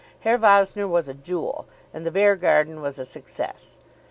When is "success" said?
3.05-3.77